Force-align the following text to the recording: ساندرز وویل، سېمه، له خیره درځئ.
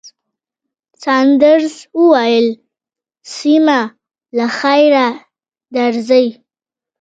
ساندرز 1.03 1.75
وویل، 1.99 2.47
سېمه، 3.33 3.81
له 4.37 4.45
خیره 4.57 5.07
درځئ. 5.75 6.27